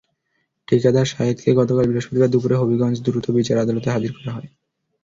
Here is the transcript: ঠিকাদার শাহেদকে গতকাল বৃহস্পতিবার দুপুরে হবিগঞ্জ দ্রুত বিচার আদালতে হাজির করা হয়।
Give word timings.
ঠিকাদার 0.67 1.05
শাহেদকে 1.05 1.49
গতকাল 1.59 1.85
বৃহস্পতিবার 1.87 2.31
দুপুরে 2.31 2.55
হবিগঞ্জ 2.57 2.97
দ্রুত 3.05 3.25
বিচার 3.37 3.57
আদালতে 3.57 3.87
হাজির 3.91 4.11
করা 4.17 4.31
হয়। 4.35 4.49